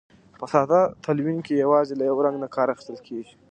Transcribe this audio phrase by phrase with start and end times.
[0.39, 3.33] په ساده تلوین کې یوازې له یو رنګ نه کار اخیستل کیږي.